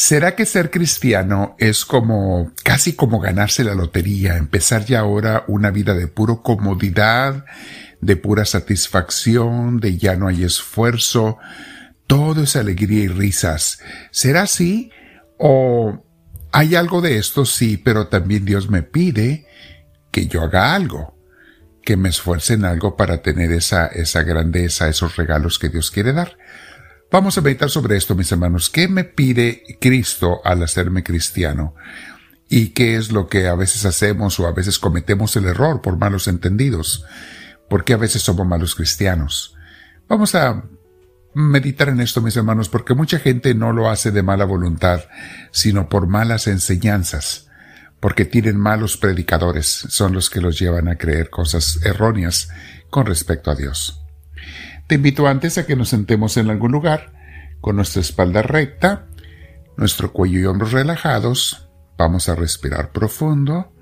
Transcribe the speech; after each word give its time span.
¿Será 0.00 0.34
que 0.34 0.46
ser 0.46 0.70
cristiano 0.70 1.56
es 1.58 1.84
como 1.84 2.52
casi 2.64 2.94
como 2.94 3.20
ganarse 3.20 3.64
la 3.64 3.74
lotería, 3.74 4.38
empezar 4.38 4.86
ya 4.86 5.00
ahora 5.00 5.44
una 5.46 5.70
vida 5.70 5.92
de 5.92 6.06
puro 6.06 6.42
comodidad, 6.42 7.44
de 8.00 8.16
pura 8.16 8.46
satisfacción, 8.46 9.78
de 9.78 9.98
ya 9.98 10.16
no 10.16 10.28
hay 10.28 10.42
esfuerzo, 10.42 11.36
todo 12.06 12.44
es 12.44 12.56
alegría 12.56 13.04
y 13.04 13.08
risas? 13.08 13.80
¿Será 14.10 14.44
así? 14.44 14.90
¿O 15.36 16.02
hay 16.50 16.76
algo 16.76 17.02
de 17.02 17.18
esto? 17.18 17.44
Sí, 17.44 17.76
pero 17.76 18.06
también 18.06 18.46
Dios 18.46 18.70
me 18.70 18.82
pide 18.82 19.46
que 20.10 20.26
yo 20.28 20.40
haga 20.40 20.74
algo, 20.74 21.14
que 21.84 21.98
me 21.98 22.08
esfuerce 22.08 22.54
en 22.54 22.64
algo 22.64 22.96
para 22.96 23.20
tener 23.20 23.52
esa, 23.52 23.86
esa 23.88 24.22
grandeza, 24.22 24.88
esos 24.88 25.16
regalos 25.16 25.58
que 25.58 25.68
Dios 25.68 25.90
quiere 25.90 26.14
dar. 26.14 26.38
Vamos 27.12 27.36
a 27.36 27.40
meditar 27.40 27.68
sobre 27.68 27.96
esto, 27.96 28.14
mis 28.14 28.30
hermanos. 28.30 28.70
¿Qué 28.70 28.86
me 28.86 29.02
pide 29.02 29.64
Cristo 29.80 30.40
al 30.44 30.62
hacerme 30.62 31.02
cristiano? 31.02 31.74
¿Y 32.48 32.68
qué 32.68 32.94
es 32.94 33.10
lo 33.10 33.26
que 33.26 33.48
a 33.48 33.56
veces 33.56 33.84
hacemos 33.84 34.38
o 34.38 34.46
a 34.46 34.52
veces 34.52 34.78
cometemos 34.78 35.34
el 35.34 35.46
error 35.46 35.82
por 35.82 35.98
malos 35.98 36.28
entendidos? 36.28 37.04
¿Por 37.68 37.82
qué 37.82 37.94
a 37.94 37.96
veces 37.96 38.22
somos 38.22 38.46
malos 38.46 38.76
cristianos? 38.76 39.56
Vamos 40.08 40.36
a 40.36 40.62
meditar 41.34 41.88
en 41.88 42.00
esto, 42.00 42.20
mis 42.20 42.36
hermanos, 42.36 42.68
porque 42.68 42.94
mucha 42.94 43.18
gente 43.18 43.54
no 43.54 43.72
lo 43.72 43.90
hace 43.90 44.12
de 44.12 44.22
mala 44.22 44.44
voluntad, 44.44 45.00
sino 45.50 45.88
por 45.88 46.06
malas 46.06 46.46
enseñanzas, 46.46 47.48
porque 47.98 48.24
tienen 48.24 48.56
malos 48.56 48.96
predicadores, 48.96 49.66
son 49.66 50.12
los 50.12 50.30
que 50.30 50.40
los 50.40 50.60
llevan 50.60 50.86
a 50.86 50.96
creer 50.96 51.28
cosas 51.28 51.80
erróneas 51.84 52.50
con 52.88 53.06
respecto 53.06 53.50
a 53.50 53.56
Dios. 53.56 54.00
Te 54.90 54.96
invito 54.96 55.28
antes 55.28 55.56
a 55.56 55.66
que 55.66 55.76
nos 55.76 55.90
sentemos 55.90 56.36
en 56.36 56.50
algún 56.50 56.72
lugar, 56.72 57.12
con 57.60 57.76
nuestra 57.76 58.00
espalda 58.00 58.42
recta, 58.42 59.06
nuestro 59.76 60.12
cuello 60.12 60.40
y 60.40 60.46
hombros 60.46 60.72
relajados. 60.72 61.70
Vamos 61.96 62.28
a 62.28 62.34
respirar 62.34 62.90
profundo, 62.90 63.72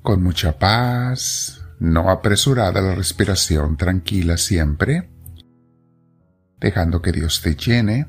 con 0.00 0.22
mucha 0.22 0.58
paz, 0.58 1.60
no 1.80 2.08
apresurada 2.08 2.80
la 2.80 2.94
respiración, 2.94 3.76
tranquila 3.76 4.38
siempre, 4.38 5.10
dejando 6.58 7.02
que 7.02 7.12
Dios 7.12 7.42
te 7.42 7.56
llene. 7.56 8.06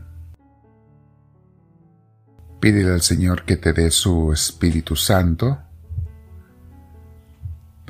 Pídele 2.62 2.94
al 2.94 3.02
Señor 3.02 3.44
que 3.44 3.58
te 3.58 3.74
dé 3.74 3.92
su 3.92 4.32
Espíritu 4.32 4.96
Santo 4.96 5.60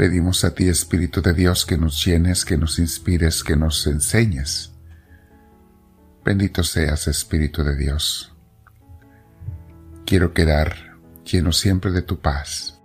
Pedimos 0.01 0.43
a 0.45 0.55
ti, 0.55 0.67
Espíritu 0.67 1.21
de 1.21 1.31
Dios, 1.31 1.63
que 1.63 1.77
nos 1.77 2.03
llenes, 2.03 2.43
que 2.43 2.57
nos 2.57 2.79
inspires, 2.79 3.43
que 3.43 3.55
nos 3.55 3.85
enseñes. 3.85 4.71
Bendito 6.25 6.63
seas, 6.63 7.07
Espíritu 7.07 7.63
de 7.63 7.75
Dios. 7.75 8.33
Quiero 10.03 10.33
quedar 10.33 10.97
lleno 11.23 11.51
siempre 11.51 11.91
de 11.91 12.01
tu 12.01 12.19
paz. 12.19 12.81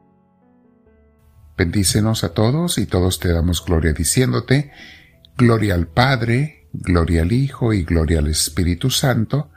Bendícenos 1.57 2.23
a 2.23 2.35
todos 2.35 2.77
y 2.77 2.85
todos 2.85 3.19
te 3.19 3.33
damos 3.33 3.65
gloria 3.65 3.95
diciéndote, 3.95 4.71
Gloria 5.39 5.73
al 5.73 5.87
Padre, 5.87 6.69
gloria 6.75 7.23
al 7.23 7.33
Hijo 7.33 7.73
y 7.73 7.85
gloria 7.85 8.19
al 8.19 8.27
Espíritu 8.27 8.91
Santo, 8.91 9.51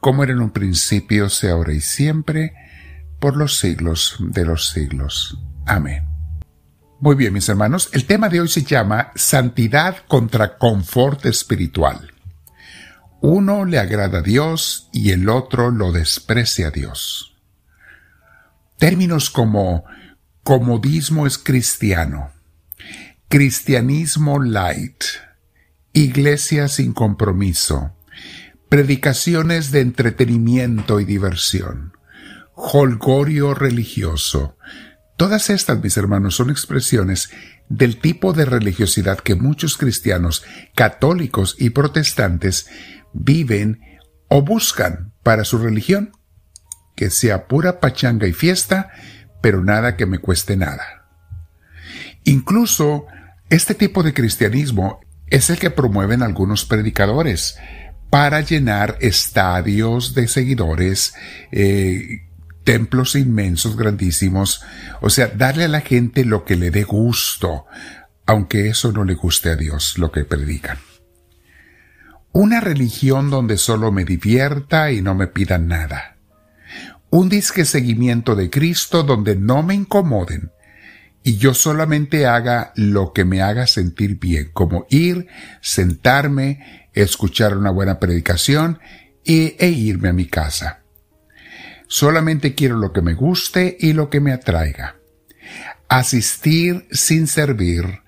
como 0.00 0.24
era 0.24 0.32
en 0.32 0.40
un 0.40 0.52
principio, 0.52 1.28
sea 1.28 1.52
ahora 1.52 1.74
y 1.74 1.82
siempre, 1.82 2.54
por 3.20 3.36
los 3.36 3.58
siglos 3.58 4.16
de 4.20 4.46
los 4.46 4.70
siglos. 4.70 5.38
Amén. 5.66 6.07
Muy 7.00 7.14
bien, 7.14 7.32
mis 7.32 7.48
hermanos, 7.48 7.90
el 7.92 8.06
tema 8.06 8.28
de 8.28 8.40
hoy 8.40 8.48
se 8.48 8.64
llama 8.64 9.12
Santidad 9.14 9.98
contra 10.08 10.58
confort 10.58 11.26
espiritual. 11.26 12.12
Uno 13.20 13.64
le 13.64 13.78
agrada 13.78 14.18
a 14.18 14.22
Dios 14.22 14.88
y 14.92 15.12
el 15.12 15.28
otro 15.28 15.70
lo 15.70 15.92
desprecia 15.92 16.68
a 16.68 16.70
Dios. 16.72 17.36
Términos 18.78 19.30
como 19.30 19.84
comodismo 20.42 21.28
es 21.28 21.38
cristiano, 21.38 22.32
cristianismo 23.28 24.42
light, 24.42 25.04
iglesia 25.92 26.66
sin 26.66 26.94
compromiso, 26.94 27.94
predicaciones 28.68 29.70
de 29.70 29.82
entretenimiento 29.82 30.98
y 30.98 31.04
diversión, 31.04 31.96
holgorio 32.54 33.54
religioso, 33.54 34.56
Todas 35.18 35.50
estas, 35.50 35.82
mis 35.82 35.96
hermanos, 35.96 36.36
son 36.36 36.48
expresiones 36.48 37.30
del 37.68 37.98
tipo 37.98 38.32
de 38.32 38.44
religiosidad 38.44 39.18
que 39.18 39.34
muchos 39.34 39.76
cristianos, 39.76 40.44
católicos 40.76 41.56
y 41.58 41.70
protestantes 41.70 42.68
viven 43.12 43.80
o 44.28 44.42
buscan 44.42 45.12
para 45.24 45.42
su 45.42 45.58
religión, 45.58 46.12
que 46.94 47.10
sea 47.10 47.48
pura 47.48 47.80
pachanga 47.80 48.28
y 48.28 48.32
fiesta, 48.32 48.90
pero 49.42 49.64
nada 49.64 49.96
que 49.96 50.06
me 50.06 50.20
cueste 50.20 50.56
nada. 50.56 51.08
Incluso 52.22 53.06
este 53.50 53.74
tipo 53.74 54.04
de 54.04 54.14
cristianismo 54.14 55.00
es 55.26 55.50
el 55.50 55.58
que 55.58 55.70
promueven 55.70 56.22
algunos 56.22 56.64
predicadores 56.64 57.58
para 58.08 58.40
llenar 58.40 58.96
estadios 59.00 60.14
de 60.14 60.28
seguidores, 60.28 61.12
eh, 61.50 62.27
templos 62.68 63.14
inmensos, 63.14 63.78
grandísimos, 63.78 64.60
o 65.00 65.08
sea, 65.08 65.28
darle 65.28 65.64
a 65.64 65.68
la 65.68 65.80
gente 65.80 66.26
lo 66.26 66.44
que 66.44 66.54
le 66.54 66.70
dé 66.70 66.84
gusto, 66.84 67.64
aunque 68.26 68.68
eso 68.68 68.92
no 68.92 69.04
le 69.04 69.14
guste 69.14 69.48
a 69.48 69.56
Dios, 69.56 69.96
lo 69.96 70.12
que 70.12 70.26
predican. 70.26 70.76
Una 72.30 72.60
religión 72.60 73.30
donde 73.30 73.56
solo 73.56 73.90
me 73.90 74.04
divierta 74.04 74.92
y 74.92 75.00
no 75.00 75.14
me 75.14 75.28
pidan 75.28 75.66
nada. 75.66 76.18
Un 77.08 77.30
disque 77.30 77.64
seguimiento 77.64 78.36
de 78.36 78.50
Cristo 78.50 79.02
donde 79.02 79.34
no 79.34 79.62
me 79.62 79.74
incomoden 79.74 80.52
y 81.22 81.38
yo 81.38 81.54
solamente 81.54 82.26
haga 82.26 82.74
lo 82.76 83.14
que 83.14 83.24
me 83.24 83.40
haga 83.40 83.66
sentir 83.66 84.18
bien, 84.18 84.50
como 84.52 84.84
ir, 84.90 85.26
sentarme, 85.62 86.90
escuchar 86.92 87.56
una 87.56 87.70
buena 87.70 87.98
predicación 87.98 88.78
e, 89.24 89.56
e 89.58 89.70
irme 89.70 90.10
a 90.10 90.12
mi 90.12 90.26
casa. 90.26 90.82
Solamente 91.88 92.54
quiero 92.54 92.76
lo 92.76 92.92
que 92.92 93.00
me 93.00 93.14
guste 93.14 93.76
y 93.80 93.94
lo 93.94 94.10
que 94.10 94.20
me 94.20 94.32
atraiga. 94.32 94.96
Asistir 95.88 96.86
sin 96.92 97.26
servir. 97.26 98.02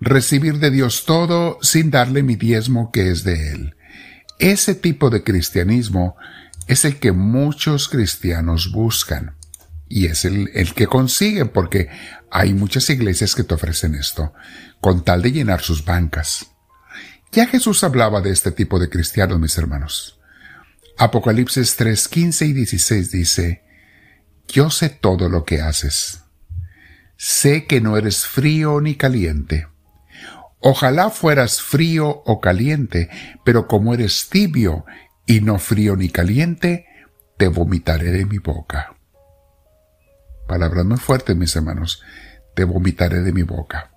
Recibir 0.00 0.60
de 0.60 0.70
Dios 0.70 1.04
todo 1.04 1.58
sin 1.60 1.90
darle 1.90 2.22
mi 2.22 2.36
diezmo 2.36 2.92
que 2.92 3.10
es 3.10 3.24
de 3.24 3.52
Él. 3.52 3.74
Ese 4.38 4.76
tipo 4.76 5.10
de 5.10 5.24
cristianismo 5.24 6.16
es 6.68 6.84
el 6.84 7.00
que 7.00 7.10
muchos 7.10 7.88
cristianos 7.88 8.70
buscan. 8.70 9.34
Y 9.88 10.06
es 10.06 10.24
el, 10.24 10.50
el, 10.54 10.74
que 10.74 10.86
consiguen 10.86 11.48
porque 11.48 11.88
hay 12.30 12.54
muchas 12.54 12.88
iglesias 12.90 13.34
que 13.34 13.42
te 13.42 13.54
ofrecen 13.54 13.96
esto, 13.96 14.32
con 14.80 15.02
tal 15.02 15.22
de 15.22 15.32
llenar 15.32 15.62
sus 15.62 15.84
bancas. 15.84 16.46
Ya 17.32 17.46
Jesús 17.46 17.82
hablaba 17.82 18.20
de 18.20 18.30
este 18.30 18.52
tipo 18.52 18.78
de 18.78 18.88
cristianos, 18.88 19.40
mis 19.40 19.56
hermanos. 19.58 20.17
Apocalipsis 21.00 21.76
3, 21.76 22.08
15 22.08 22.46
y 22.46 22.52
16 22.54 23.12
dice, 23.12 23.62
Yo 24.48 24.68
sé 24.68 24.88
todo 24.88 25.28
lo 25.28 25.44
que 25.44 25.60
haces. 25.60 26.24
Sé 27.16 27.66
que 27.66 27.80
no 27.80 27.96
eres 27.96 28.26
frío 28.26 28.80
ni 28.80 28.96
caliente. 28.96 29.68
Ojalá 30.58 31.10
fueras 31.10 31.62
frío 31.62 32.08
o 32.26 32.40
caliente, 32.40 33.10
pero 33.44 33.68
como 33.68 33.94
eres 33.94 34.28
tibio 34.28 34.86
y 35.24 35.40
no 35.40 35.60
frío 35.60 35.94
ni 35.94 36.08
caliente, 36.08 36.86
te 37.36 37.46
vomitaré 37.46 38.10
de 38.10 38.24
mi 38.24 38.38
boca. 38.38 38.96
Palabras 40.48 40.84
muy 40.84 40.98
fuertes, 40.98 41.36
mis 41.36 41.54
hermanos. 41.54 42.02
Te 42.56 42.64
vomitaré 42.64 43.20
de 43.20 43.32
mi 43.32 43.44
boca. 43.44 43.92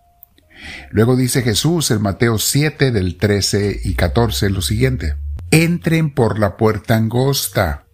Luego 0.92 1.16
dice 1.16 1.42
Jesús 1.42 1.90
en 1.90 2.04
Mateo 2.04 2.38
7 2.38 2.92
del 2.92 3.18
13 3.18 3.80
y 3.86 3.96
14 3.96 4.52
lo 4.52 4.62
siguiente 4.62 5.16
entren 5.52 6.14
por 6.14 6.40
la 6.40 6.58
puerta 6.58 6.96
angosta, 6.96 7.86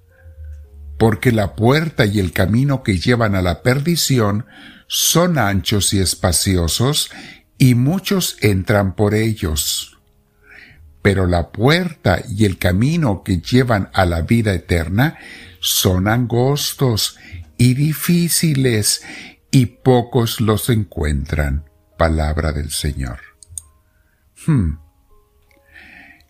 porque 0.98 1.32
la 1.32 1.56
puerta 1.56 2.06
y 2.06 2.20
el 2.20 2.32
camino 2.32 2.84
que 2.84 3.00
llevan 3.00 3.36
a 3.36 3.42
la 3.42 3.62
perdición 3.62 4.46
son 4.88 5.38
anchos 5.38 5.94
y 5.94 6.00
espaciosos, 6.00 7.12
y 7.58 7.76
muchos 7.76 8.38
entran 8.42 8.96
por 8.96 9.16
ellos. 9.16 9.98
Pero 11.02 11.26
la 11.26 11.50
puerta 11.52 12.22
y 12.30 12.46
el 12.46 12.58
camino 12.58 13.24
que 13.24 13.40
llevan 13.40 13.90
a 13.94 14.06
la 14.06 14.22
vida 14.22 14.54
eterna 14.54 15.18
son 15.60 16.08
angostos 16.08 17.18
y 17.58 17.74
difíciles, 17.74 19.04
y 19.50 19.66
pocos 19.66 20.40
los 20.40 20.70
encuentran. 20.70 21.66
Palabra 21.98 22.52
del 22.52 22.70
Señor. 22.70 23.20
Hmm. 24.46 24.87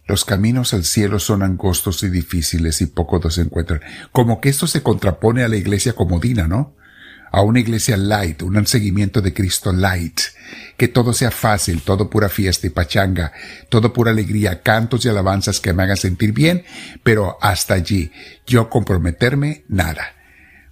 Los 0.08 0.26
caminos 0.26 0.74
al 0.74 0.86
cielo 0.86 1.20
son 1.20 1.44
angostos 1.44 2.02
y 2.04 2.10
difíciles 2.10 2.82
y 2.82 2.86
pocos 2.88 3.24
los 3.24 3.38
encuentran. 3.38 3.82
Como 4.12 4.40
que 4.40 4.50
esto 4.50 4.68
se 4.68 4.82
contrapone 4.82 5.44
a 5.44 5.48
la 5.48 5.58
iglesia 5.58 5.94
comodina, 5.94 6.48
¿no? 6.48 6.76
a 7.32 7.42
una 7.42 7.60
iglesia 7.60 7.98
light, 7.98 8.42
un 8.42 8.66
seguimiento 8.68 9.22
de 9.22 9.34
Cristo 9.34 9.72
light, 9.72 10.20
que 10.78 10.88
todo 10.88 11.14
sea 11.14 11.32
fácil, 11.32 11.82
todo 11.82 12.10
pura 12.10 12.30
fiesta 12.30 12.68
y 12.68 12.70
pachanga, 12.70 13.34
todo 13.70 13.94
pura 13.94 14.12
alegría, 14.12 14.62
cantos 14.62 15.06
y 15.06 15.10
alabanzas 15.10 15.60
que 15.60 15.74
me 15.74 15.84
hagan 15.84 15.98
sentir 15.98 16.32
bien, 16.32 16.64
pero 17.04 17.38
hasta 17.42 17.74
allí, 17.74 18.12
yo 18.46 18.70
comprometerme, 18.70 19.66
nada. 19.68 20.17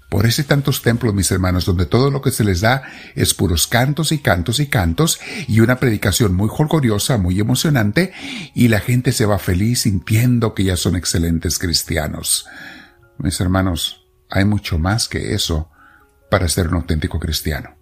Por 0.10 0.26
ese 0.26 0.44
tantos 0.44 0.82
templos, 0.82 1.14
mis 1.14 1.32
hermanos, 1.32 1.66
donde 1.66 1.86
todo 1.86 2.12
lo 2.12 2.22
que 2.22 2.32
se 2.32 2.44
les 2.44 2.62
da 2.62 2.84
es 3.16 3.34
puros 3.34 3.68
cantos 3.68 4.12
y 4.12 4.20
cantos 4.20 4.60
y 4.60 4.68
cantos 4.68 5.20
y 5.48 5.60
una 5.60 5.80
predicación 5.80 6.34
muy 6.34 6.48
jolgoriosa, 6.48 7.18
muy 7.18 7.40
emocionante 7.40 8.14
y 8.54 8.68
la 8.68 8.80
gente 8.80 9.12
se 9.12 9.26
va 9.26 9.40
feliz 9.40 9.82
sintiendo 9.82 10.54
que 10.54 10.64
ya 10.64 10.78
son 10.78 10.96
excelentes 10.96 11.60
cristianos. 11.60 12.46
Mis 13.18 13.40
hermanos, 13.42 14.06
hay 14.30 14.46
mucho 14.46 14.78
más 14.78 15.08
que 15.08 15.34
eso 15.34 15.72
para 16.30 16.48
ser 16.50 16.68
un 16.68 16.76
auténtico 16.76 17.20
cristiano. 17.20 17.76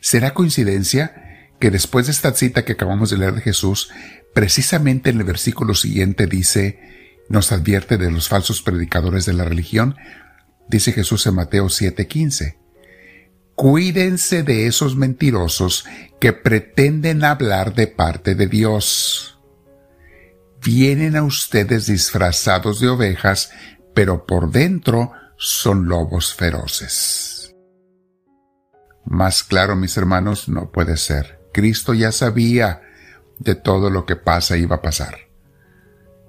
¿Será 0.00 0.34
coincidencia 0.34 1.50
que 1.58 1.70
después 1.70 2.06
de 2.06 2.12
esta 2.12 2.32
cita 2.32 2.64
que 2.64 2.72
acabamos 2.72 3.10
de 3.10 3.18
leer 3.18 3.34
de 3.34 3.40
Jesús, 3.40 3.90
precisamente 4.34 5.10
en 5.10 5.18
el 5.18 5.24
versículo 5.24 5.74
siguiente 5.74 6.26
dice, 6.26 6.78
nos 7.28 7.50
advierte 7.52 7.96
de 7.96 8.10
los 8.10 8.28
falsos 8.28 8.62
predicadores 8.62 9.26
de 9.26 9.32
la 9.32 9.44
religión? 9.44 9.96
Dice 10.68 10.92
Jesús 10.92 11.26
en 11.26 11.34
Mateo 11.34 11.68
7:15. 11.68 12.58
Cuídense 13.54 14.42
de 14.42 14.66
esos 14.66 14.96
mentirosos 14.96 15.86
que 16.20 16.32
pretenden 16.32 17.24
hablar 17.24 17.74
de 17.74 17.86
parte 17.86 18.34
de 18.34 18.46
Dios. 18.46 19.38
Vienen 20.62 21.16
a 21.16 21.22
ustedes 21.22 21.86
disfrazados 21.86 22.80
de 22.80 22.88
ovejas, 22.88 23.50
pero 23.94 24.26
por 24.26 24.50
dentro 24.50 25.12
son 25.38 25.88
lobos 25.88 26.34
feroces. 26.34 27.54
Más 29.04 29.42
claro, 29.42 29.76
mis 29.76 29.96
hermanos, 29.96 30.48
no 30.48 30.70
puede 30.70 30.96
ser. 30.96 31.38
Cristo 31.52 31.94
ya 31.94 32.12
sabía 32.12 32.82
de 33.38 33.54
todo 33.54 33.88
lo 33.88 34.04
que 34.04 34.16
pasa 34.16 34.56
y 34.56 34.62
iba 34.62 34.76
a 34.76 34.82
pasar. 34.82 35.16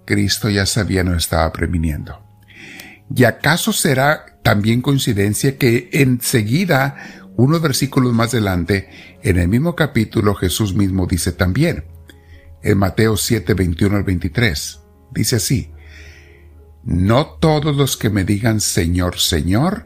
Cristo 0.06 0.50
ya 0.50 0.66
sabía, 0.66 1.04
no 1.04 1.16
estaba 1.16 1.52
previniendo. 1.52 2.27
¿Y 3.16 3.24
acaso 3.24 3.74
será 3.74 4.38
también 4.44 4.82
coincidencia 4.82 5.58
que 5.58 5.90
enseguida, 5.92 7.26
unos 7.36 7.62
versículos 7.62 8.14
más 8.14 8.34
adelante, 8.34 8.90
en 9.24 9.38
el 9.38 9.48
mismo 9.48 9.76
capítulo 9.76 10.36
Jesús 10.36 10.74
mismo 10.74 11.06
dice 11.08 11.32
también, 11.32 11.86
en 12.64 12.78
Mateo 12.78 13.18
7, 13.18 13.54
21 13.54 13.98
al 13.98 14.04
23, 14.04 14.80
dice 15.14 15.36
así, 15.38 15.72
no 16.84 17.26
todos 17.26 17.76
los 17.76 17.98
que 17.98 18.10
me 18.10 18.24
digan 18.24 18.62
Señor, 18.62 19.20
Señor, 19.20 19.86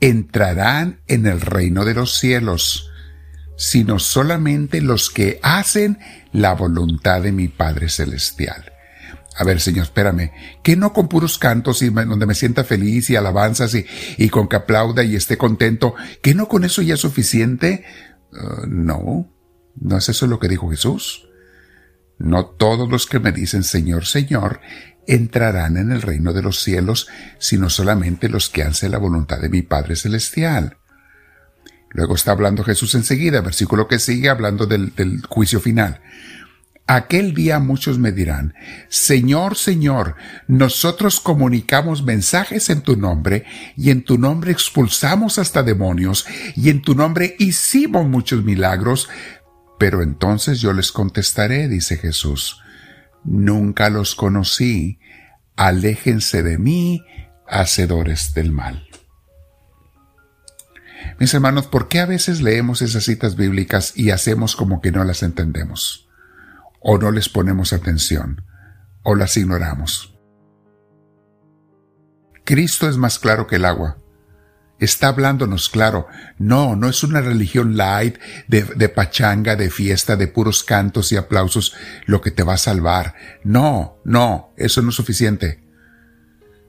entrarán 0.00 1.00
en 1.06 1.26
el 1.26 1.40
reino 1.40 1.86
de 1.86 1.94
los 1.94 2.18
cielos, 2.18 2.90
sino 3.56 3.98
solamente 3.98 4.82
los 4.82 5.08
que 5.08 5.40
hacen 5.42 5.98
la 6.32 6.54
voluntad 6.54 7.22
de 7.22 7.32
mi 7.32 7.48
Padre 7.48 7.88
Celestial. 7.88 8.73
A 9.36 9.42
ver, 9.42 9.60
Señor, 9.60 9.84
espérame, 9.84 10.30
que 10.62 10.76
no 10.76 10.92
con 10.92 11.08
puros 11.08 11.38
cantos 11.38 11.82
y 11.82 11.90
donde 11.90 12.26
me 12.26 12.34
sienta 12.34 12.62
feliz 12.62 13.10
y 13.10 13.16
alabanzas 13.16 13.74
y, 13.74 13.84
y 14.16 14.28
con 14.28 14.48
que 14.48 14.56
aplauda 14.56 15.02
y 15.02 15.16
esté 15.16 15.36
contento, 15.36 15.94
que 16.22 16.34
no 16.34 16.46
con 16.46 16.64
eso 16.64 16.82
ya 16.82 16.94
es 16.94 17.00
suficiente? 17.00 17.84
Uh, 18.32 18.66
no, 18.68 19.32
no 19.80 19.96
es 19.96 20.08
eso 20.08 20.26
lo 20.28 20.38
que 20.38 20.48
dijo 20.48 20.70
Jesús. 20.70 21.28
No 22.16 22.46
todos 22.46 22.88
los 22.88 23.06
que 23.06 23.18
me 23.18 23.32
dicen 23.32 23.64
Señor, 23.64 24.06
Señor, 24.06 24.60
entrarán 25.06 25.76
en 25.76 25.90
el 25.90 26.02
reino 26.02 26.32
de 26.32 26.42
los 26.42 26.60
cielos, 26.60 27.08
sino 27.38 27.70
solamente 27.70 28.28
los 28.28 28.48
que 28.48 28.62
hacen 28.62 28.92
la 28.92 28.98
voluntad 28.98 29.40
de 29.40 29.48
mi 29.48 29.62
Padre 29.62 29.96
Celestial. 29.96 30.78
Luego 31.90 32.14
está 32.14 32.32
hablando 32.32 32.62
Jesús 32.62 32.94
enseguida, 32.94 33.40
versículo 33.40 33.88
que 33.88 33.98
sigue 33.98 34.28
hablando 34.28 34.66
del 34.66 35.22
juicio 35.28 35.60
final. 35.60 36.00
Aquel 36.86 37.32
día 37.32 37.60
muchos 37.60 37.98
me 37.98 38.12
dirán, 38.12 38.52
Señor, 38.90 39.56
Señor, 39.56 40.16
nosotros 40.48 41.18
comunicamos 41.18 42.02
mensajes 42.02 42.68
en 42.68 42.82
tu 42.82 42.96
nombre, 42.96 43.46
y 43.74 43.90
en 43.90 44.04
tu 44.04 44.18
nombre 44.18 44.52
expulsamos 44.52 45.38
hasta 45.38 45.62
demonios, 45.62 46.26
y 46.54 46.68
en 46.68 46.82
tu 46.82 46.94
nombre 46.94 47.36
hicimos 47.38 48.06
muchos 48.06 48.44
milagros. 48.44 49.08
Pero 49.78 50.02
entonces 50.02 50.60
yo 50.60 50.74
les 50.74 50.92
contestaré, 50.92 51.68
dice 51.68 51.96
Jesús, 51.96 52.60
nunca 53.24 53.88
los 53.88 54.14
conocí, 54.14 54.98
aléjense 55.56 56.42
de 56.42 56.58
mí, 56.58 57.02
hacedores 57.48 58.34
del 58.34 58.52
mal. 58.52 58.86
Mis 61.18 61.32
hermanos, 61.32 61.66
¿por 61.66 61.88
qué 61.88 62.00
a 62.00 62.06
veces 62.06 62.42
leemos 62.42 62.82
esas 62.82 63.04
citas 63.04 63.36
bíblicas 63.36 63.96
y 63.96 64.10
hacemos 64.10 64.54
como 64.54 64.82
que 64.82 64.92
no 64.92 65.02
las 65.04 65.22
entendemos? 65.22 66.04
O 66.84 66.98
no 66.98 67.10
les 67.10 67.28
ponemos 67.28 67.72
atención, 67.72 68.44
o 69.02 69.16
las 69.16 69.36
ignoramos. 69.36 70.16
Cristo 72.44 72.88
es 72.88 72.96
más 72.96 73.18
claro 73.18 73.48
que 73.48 73.56
el 73.56 73.64
agua 73.64 73.96
está 74.78 75.08
hablándonos 75.08 75.68
claro. 75.68 76.06
No, 76.38 76.76
no 76.76 76.88
es 76.88 77.02
una 77.02 77.20
religión 77.20 77.76
light 77.76 78.18
de, 78.48 78.88
pachanga, 78.88 79.56
de 79.56 79.70
fiesta, 79.70 80.16
de 80.16 80.28
puros 80.28 80.64
cantos 80.64 81.12
y 81.12 81.16
aplausos 81.16 81.74
lo 82.06 82.20
que 82.20 82.30
te 82.30 82.42
va 82.42 82.54
a 82.54 82.58
salvar. 82.58 83.14
No, 83.42 83.98
no, 84.04 84.52
eso 84.56 84.82
no 84.82 84.90
es 84.90 84.94
suficiente. 84.94 85.62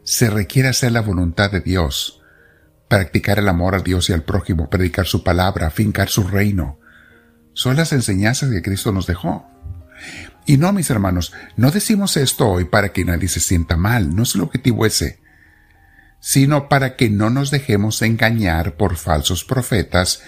Se 0.04 0.30
requiere 0.30 0.70
hacer 0.70 0.92
la 0.92 1.02
voluntad 1.02 1.52
de 1.52 1.62
Dios, 1.62 2.22
practicar 2.88 3.40
el 3.40 3.50
amor 3.50 3.76
a 3.76 3.80
Dios 3.80 4.10
y 4.10 4.14
al 4.14 4.24
prójimo, 4.24 4.70
predicar 4.70 5.08
su 5.08 5.24
palabra, 5.24 5.72
fincar 5.72 6.10
su 6.10 6.28
reino. 6.28 6.80
Son 7.54 7.76
las 7.76 7.92
enseñanzas 7.94 8.52
que 8.52 8.62
Cristo 8.62 8.92
nos 8.92 9.08
dejó. 9.08 9.50
Y 10.46 10.58
no, 10.58 10.72
mis 10.74 10.90
hermanos, 10.90 11.34
no 11.56 11.72
decimos 11.72 12.18
esto 12.18 12.48
hoy 12.48 12.66
para 12.66 12.94
que 12.94 13.06
nadie 13.06 13.28
se 13.28 13.40
sienta 13.40 13.78
mal, 13.78 14.16
no 14.16 14.24
es 14.24 14.36
el 14.36 14.42
objetivo 14.42 14.86
ese 14.86 15.26
sino 16.26 16.70
para 16.70 16.96
que 16.96 17.12
no 17.12 17.30
nos 17.30 17.52
dejemos 17.52 18.02
engañar 18.02 18.78
por 18.78 18.96
falsos 18.96 19.46
profetas 19.46 20.24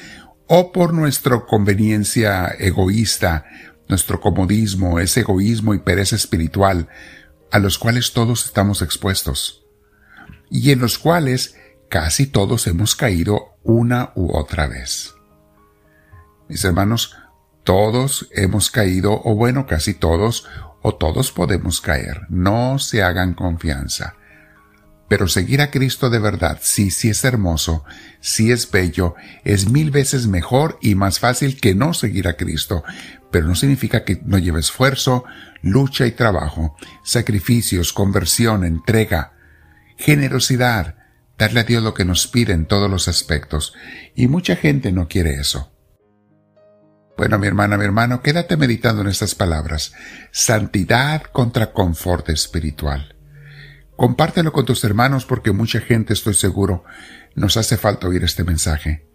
o 0.45 0.71
por 0.71 0.93
nuestra 0.93 1.39
conveniencia 1.47 2.53
egoísta, 2.59 3.45
nuestro 3.87 4.21
comodismo, 4.21 4.99
ese 4.99 5.21
egoísmo 5.21 5.73
y 5.73 5.79
pereza 5.79 6.15
espiritual, 6.15 6.87
a 7.51 7.57
los 7.57 7.79
cuales 7.79 8.13
todos 8.13 8.45
estamos 8.45 8.83
expuestos, 8.83 9.65
y 10.51 10.69
en 10.69 10.81
los 10.81 10.99
cuales 10.99 11.55
casi 11.89 12.27
todos 12.27 12.67
hemos 12.67 12.95
caído 12.95 13.57
una 13.63 14.11
u 14.13 14.37
otra 14.37 14.67
vez. 14.67 15.15
Mis 16.47 16.63
hermanos, 16.63 17.17
todos 17.67 18.29
hemos 18.31 18.71
caído, 18.71 19.21
o 19.25 19.35
bueno, 19.35 19.67
casi 19.67 19.93
todos, 19.93 20.47
o 20.81 20.95
todos 20.95 21.33
podemos 21.33 21.81
caer. 21.81 22.21
No 22.29 22.79
se 22.79 23.03
hagan 23.03 23.33
confianza. 23.33 24.15
Pero 25.09 25.27
seguir 25.27 25.59
a 25.59 25.69
Cristo 25.69 26.09
de 26.09 26.19
verdad, 26.19 26.59
sí, 26.62 26.91
sí 26.91 27.09
es 27.09 27.25
hermoso, 27.25 27.83
sí 28.21 28.53
es 28.53 28.71
bello, 28.71 29.15
es 29.43 29.69
mil 29.69 29.91
veces 29.91 30.27
mejor 30.27 30.79
y 30.81 30.95
más 30.95 31.19
fácil 31.19 31.59
que 31.59 31.75
no 31.75 31.93
seguir 31.93 32.29
a 32.29 32.38
Cristo, 32.38 32.86
pero 33.31 33.45
no 33.45 33.55
significa 33.55 34.05
que 34.05 34.21
no 34.24 34.38
lleve 34.38 34.62
esfuerzo, 34.62 35.25
lucha 35.62 36.05
y 36.05 36.12
trabajo, 36.12 36.77
sacrificios, 37.03 37.91
conversión, 37.91 38.63
entrega, 38.63 39.33
generosidad, 39.97 40.95
darle 41.38 41.59
a 41.59 41.63
Dios 41.65 41.83
lo 41.83 41.93
que 41.93 42.05
nos 42.05 42.27
pide 42.27 42.53
en 42.53 42.65
todos 42.65 42.89
los 42.89 43.09
aspectos, 43.09 43.74
y 44.15 44.27
mucha 44.29 44.55
gente 44.55 44.93
no 44.93 45.09
quiere 45.09 45.33
eso. 45.33 45.74
Bueno, 47.17 47.39
mi 47.39 47.47
hermana, 47.47 47.77
mi 47.77 47.83
hermano, 47.83 48.21
quédate 48.21 48.57
meditando 48.57 49.01
en 49.01 49.07
estas 49.07 49.33
palabras. 49.33 49.91
Santidad 50.31 51.24
contra 51.24 51.74
confort 51.74 52.29
espiritual. 52.29 53.15
Compártelo 53.95 54.53
con 54.53 54.65
tus 54.65 54.83
hermanos 54.83 55.25
porque 55.25 55.51
mucha 55.51 55.79
gente, 55.79 56.13
estoy 56.13 56.36
seguro, 56.36 56.83
nos 57.33 57.57
hace 57.57 57.75
falta 57.75 58.07
oír 58.07 58.24
este 58.24 58.43
mensaje. 58.43 59.07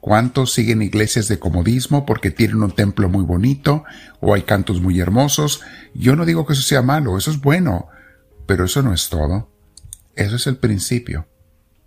¿Cuántos 0.00 0.52
siguen 0.52 0.80
iglesias 0.80 1.26
de 1.26 1.40
comodismo 1.40 2.06
porque 2.06 2.30
tienen 2.30 2.62
un 2.62 2.70
templo 2.70 3.08
muy 3.08 3.24
bonito 3.24 3.82
o 4.20 4.32
hay 4.32 4.42
cantos 4.42 4.80
muy 4.80 5.00
hermosos? 5.00 5.60
Yo 5.92 6.14
no 6.14 6.26
digo 6.26 6.46
que 6.46 6.52
eso 6.52 6.62
sea 6.62 6.82
malo, 6.82 7.18
eso 7.18 7.32
es 7.32 7.40
bueno, 7.40 7.88
pero 8.46 8.66
eso 8.66 8.80
no 8.80 8.94
es 8.94 9.08
todo. 9.08 9.50
Eso 10.14 10.36
es 10.36 10.46
el 10.46 10.58
principio. 10.58 11.26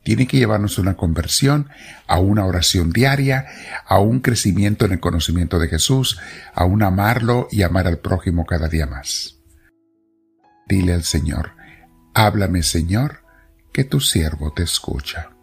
Tiene 0.07 0.25
que 0.25 0.37
llevarnos 0.37 0.77
a 0.77 0.83
una 0.83 0.95
conversión, 0.95 1.67
a 2.07 2.19
una 2.19 2.45
oración 2.45 2.91
diaria, 2.91 3.45
a 3.85 3.99
un 3.99 4.21
crecimiento 4.21 4.85
en 4.85 4.93
el 4.93 5.01
conocimiento 5.01 5.59
de 5.59 5.67
Jesús, 5.67 6.17
a 6.53 6.63
un 6.63 6.81
amarlo 6.81 7.49
y 7.51 7.63
amar 7.63 7.87
al 7.87 7.97
prójimo 7.97 8.45
cada 8.45 8.69
día 8.69 8.85
más. 8.85 9.41
Dile 10.65 10.93
al 10.93 11.03
Señor, 11.03 11.51
Háblame, 12.13 12.63
Señor, 12.63 13.25
que 13.73 13.83
tu 13.83 13.99
siervo 13.99 14.53
te 14.53 14.63
escucha. 14.63 15.36